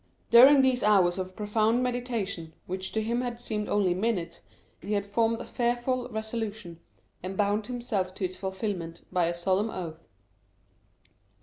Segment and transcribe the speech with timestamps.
[0.31, 4.41] During these hours of profound meditation, which to him had seemed only minutes,
[4.81, 6.79] he had formed a fearful resolution,
[7.21, 10.07] and bound himself to its fulfilment by a solemn oath.